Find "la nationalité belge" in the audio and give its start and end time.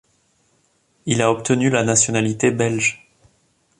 1.69-3.07